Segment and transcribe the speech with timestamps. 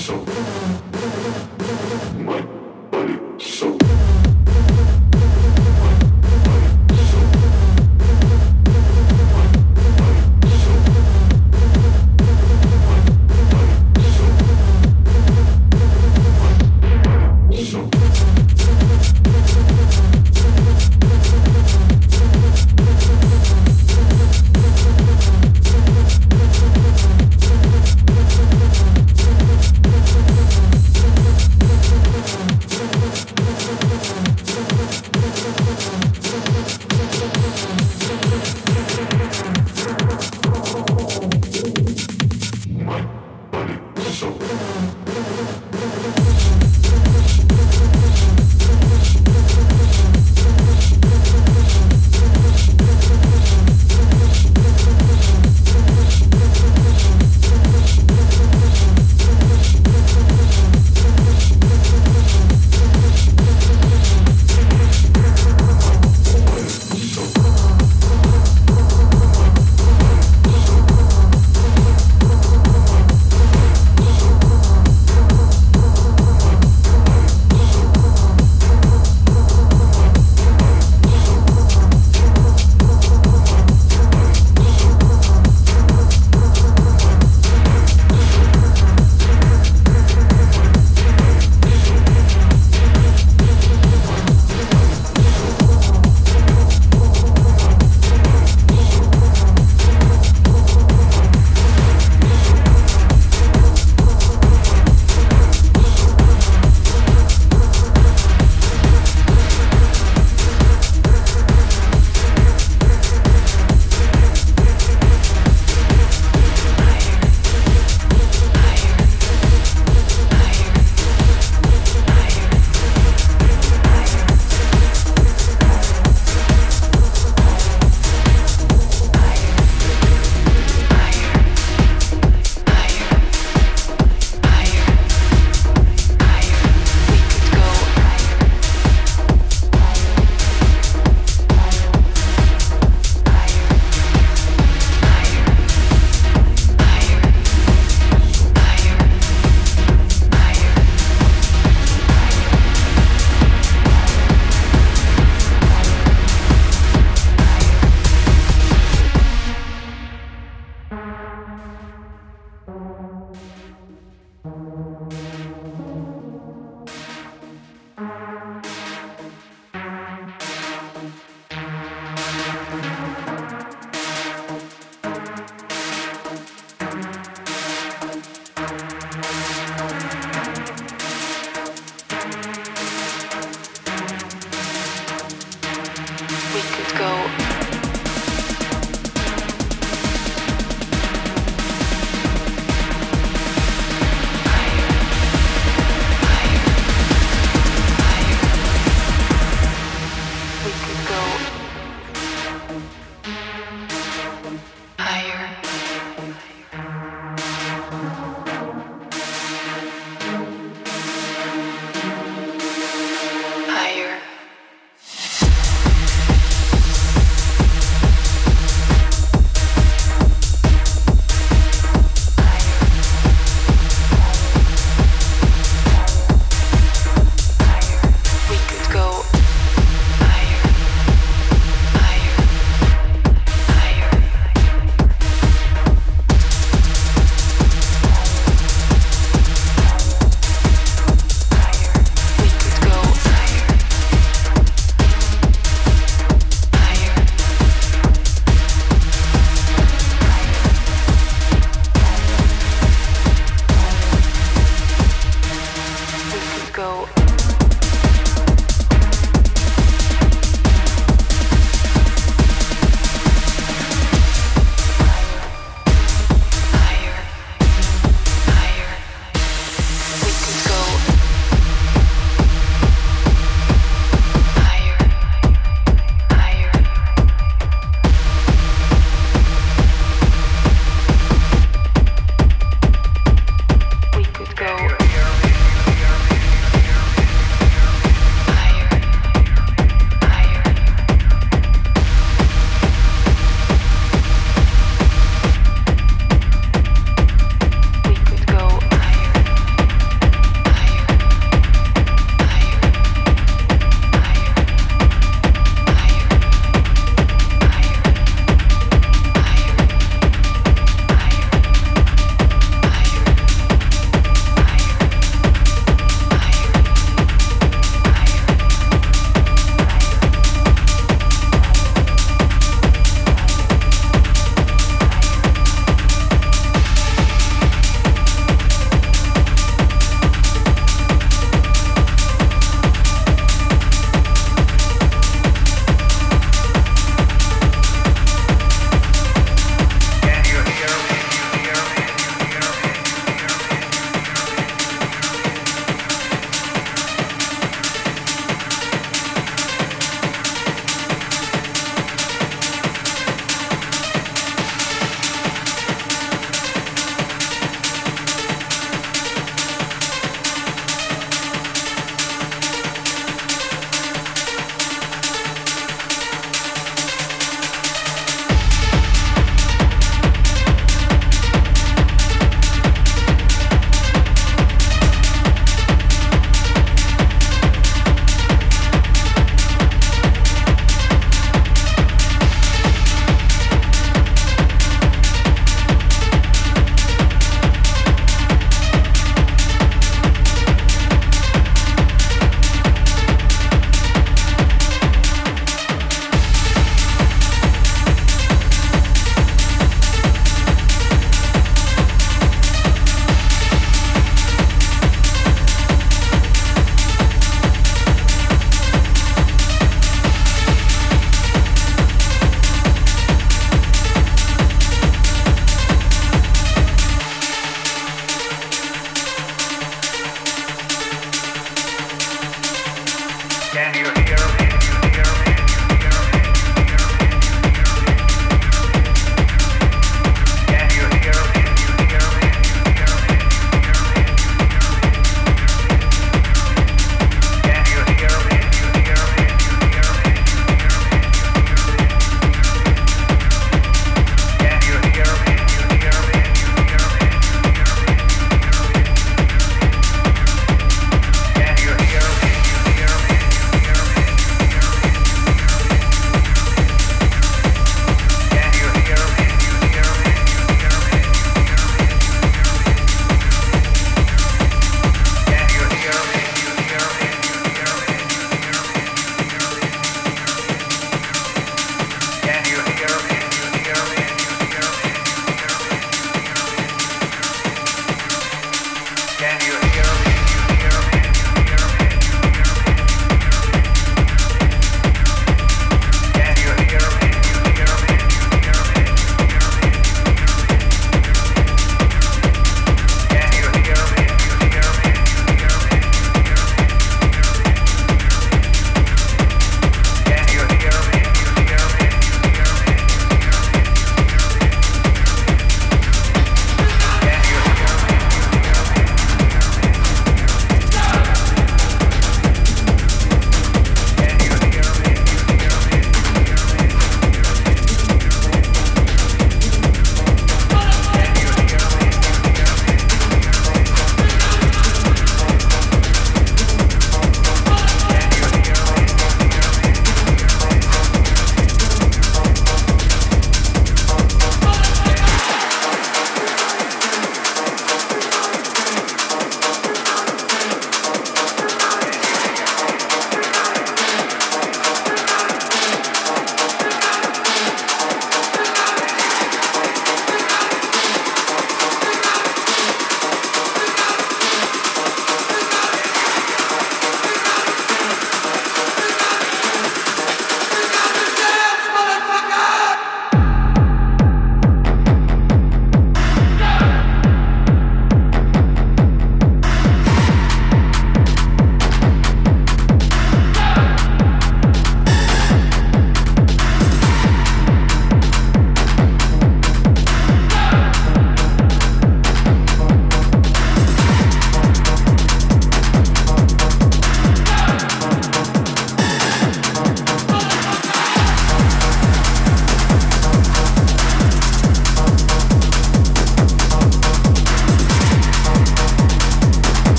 [0.00, 1.19] しょう。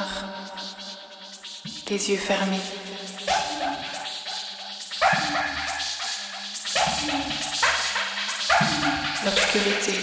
[0.00, 0.24] Noir,
[1.90, 2.60] les yeux fermés.
[9.24, 9.99] L'obscurité.